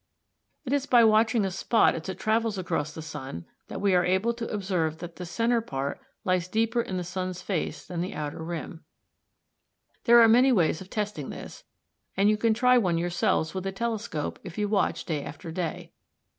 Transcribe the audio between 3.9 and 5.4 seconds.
are able to observe that the